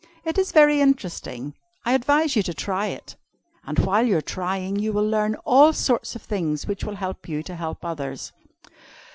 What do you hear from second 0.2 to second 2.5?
It is very interesting, I advise you